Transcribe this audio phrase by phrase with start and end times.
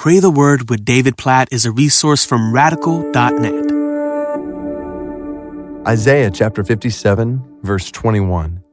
[0.00, 3.52] Pray the Word with David Platt is a resource from radical.net.
[5.86, 8.64] Isaiah chapter 57, verse 21.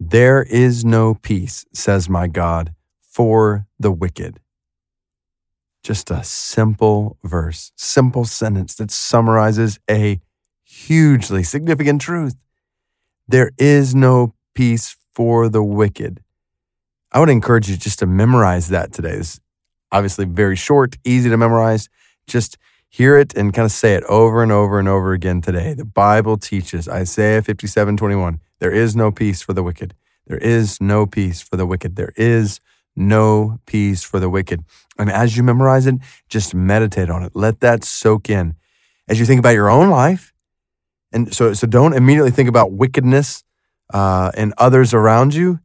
[0.00, 2.74] There is no peace, says my God,
[3.08, 4.40] for the wicked.
[5.84, 10.20] Just a simple verse, simple sentence that summarizes a
[10.64, 12.34] hugely significant truth.
[13.28, 16.20] There is no peace for the wicked.
[17.12, 19.18] I would encourage you just to memorize that today.
[19.18, 19.40] It's
[19.92, 21.88] obviously very short, easy to memorize.
[22.26, 25.74] Just hear it and kind of say it over and over and over again today.
[25.74, 28.40] The Bible teaches Isaiah 57 21.
[28.58, 29.94] There is no peace for the wicked.
[30.26, 31.96] There is no peace for the wicked.
[31.96, 32.60] There is
[32.96, 34.64] no peace for the wicked.
[34.98, 35.96] And as you memorize it,
[36.28, 37.32] just meditate on it.
[37.34, 38.56] Let that soak in.
[39.08, 40.32] As you think about your own life,
[41.12, 43.44] and so, so don't immediately think about wickedness
[43.92, 45.60] uh, and others around you.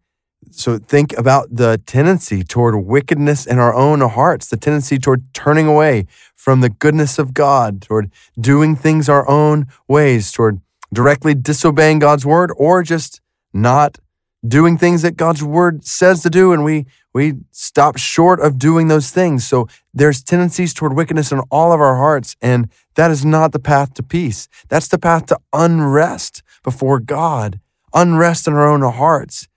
[0.54, 5.68] So think about the tendency toward wickedness in our own hearts, the tendency toward turning
[5.68, 6.06] away
[6.36, 10.60] from the goodness of God, toward doing things our own ways, toward
[10.94, 13.22] directly disobeying God's word, or just
[13.54, 13.98] not
[14.46, 18.88] doing things that God's word says to do, and we we stop short of doing
[18.88, 19.46] those things.
[19.46, 23.60] So there's tendencies toward wickedness in all of our hearts, and that is not the
[23.60, 24.48] path to peace.
[24.70, 27.60] That's the path to unrest before God,
[27.94, 29.48] unrest in our own hearts.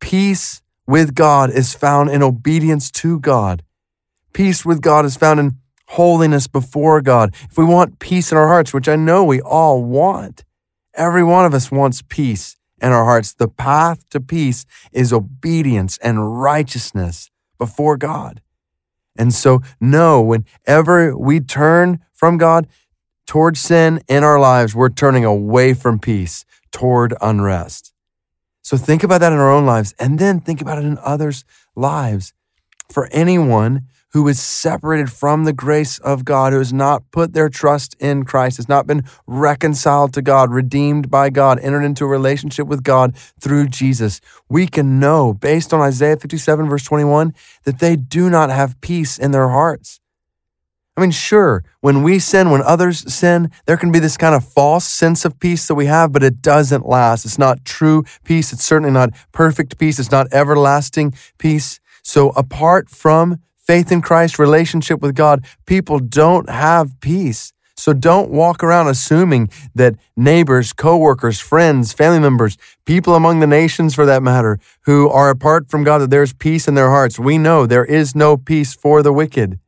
[0.00, 3.62] Peace with God is found in obedience to God.
[4.32, 5.56] Peace with God is found in
[5.88, 7.34] holiness before God.
[7.50, 10.44] If we want peace in our hearts, which I know we all want,
[10.94, 13.32] every one of us wants peace in our hearts.
[13.32, 18.42] The path to peace is obedience and righteousness before God.
[19.16, 22.66] And so, no, whenever we turn from God
[23.26, 27.92] towards sin in our lives, we're turning away from peace toward unrest.
[28.66, 31.44] So, think about that in our own lives and then think about it in others'
[31.76, 32.32] lives.
[32.90, 37.48] For anyone who is separated from the grace of God, who has not put their
[37.48, 42.08] trust in Christ, has not been reconciled to God, redeemed by God, entered into a
[42.08, 47.78] relationship with God through Jesus, we can know, based on Isaiah 57, verse 21, that
[47.78, 50.00] they do not have peace in their hearts.
[50.96, 54.42] I mean, sure, when we sin, when others sin, there can be this kind of
[54.44, 57.26] false sense of peace that we have, but it doesn't last.
[57.26, 58.50] It's not true peace.
[58.50, 59.98] It's certainly not perfect peace.
[59.98, 61.80] It's not everlasting peace.
[62.02, 67.52] So apart from faith in Christ, relationship with God, people don't have peace.
[67.76, 73.94] So don't walk around assuming that neighbors, coworkers, friends, family members, people among the nations
[73.94, 77.18] for that matter, who are apart from God, that there's peace in their hearts.
[77.18, 79.58] We know there is no peace for the wicked.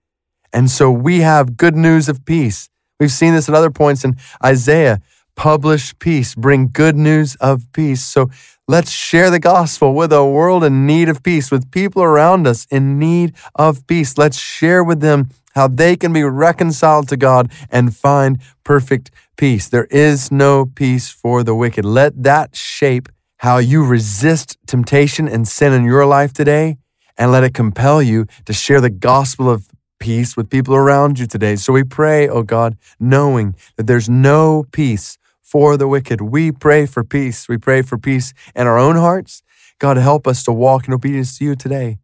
[0.53, 2.69] And so we have good news of peace.
[3.00, 5.00] We've seen this at other points in Isaiah.
[5.36, 8.04] Publish peace, bring good news of peace.
[8.04, 8.28] So
[8.70, 12.66] Let's share the gospel with a world in need of peace, with people around us
[12.70, 14.19] in need of peace.
[14.19, 19.70] Let's share with them how they can be reconciled to God and find perfect peace.
[19.70, 21.86] There is no peace for the wicked.
[21.86, 26.76] Let that shape how you resist temptation and sin in your life today,
[27.16, 29.66] and let it compel you to share the gospel of
[29.98, 31.56] peace with people around you today.
[31.56, 36.20] So we pray, oh God, knowing that there's no peace for the wicked.
[36.20, 37.48] We pray for peace.
[37.48, 39.42] We pray for peace in our own hearts.
[39.78, 41.98] God, help us to walk in obedience to you today.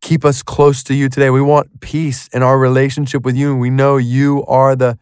[0.00, 1.30] Keep us close to you today.
[1.30, 3.56] We want peace in our relationship with you.
[3.56, 4.98] We know you are the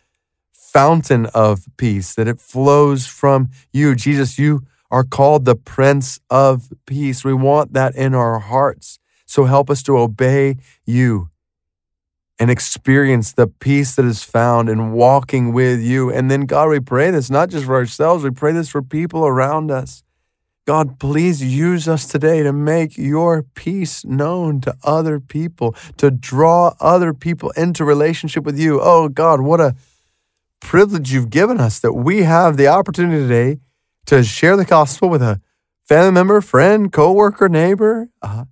[0.53, 3.95] fountain of peace, that it flows from you.
[3.95, 7.25] Jesus, you are called the Prince of Peace.
[7.25, 8.99] We want that in our hearts.
[9.27, 11.31] So help us to obey you
[12.39, 16.11] and experience the peace that is found in walking with you.
[16.11, 19.27] And then, God, we pray this not just for ourselves, we pray this for people
[19.27, 20.03] around us.
[20.67, 26.75] God, please use us today to make your peace known to other people, to draw
[26.81, 28.81] other people into relationship with you.
[28.83, 29.77] Oh, God, what a
[30.61, 33.61] privilege you've given us that we have the opportunity today
[34.07, 35.41] to share the gospel with a
[35.85, 38.47] family member, friend, coworker, neighbor, uh,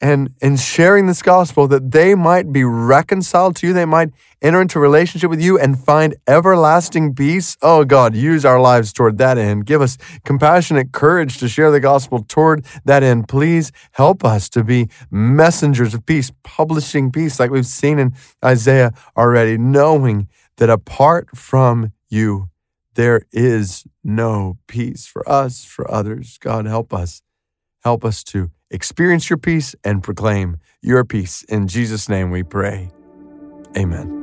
[0.00, 4.10] and in sharing this gospel that they might be reconciled to you, they might
[4.42, 7.56] enter into relationship with you and find everlasting peace.
[7.62, 9.64] Oh God, use our lives toward that end.
[9.64, 13.28] Give us compassionate courage to share the gospel toward that end.
[13.28, 18.14] Please help us to be messengers of peace, publishing peace like we've seen in
[18.44, 20.28] Isaiah already, knowing
[20.58, 22.50] that apart from you,
[22.94, 26.38] there is no peace for us, for others.
[26.38, 27.22] God, help us.
[27.82, 31.42] Help us to experience your peace and proclaim your peace.
[31.44, 32.90] In Jesus' name we pray.
[33.76, 34.15] Amen.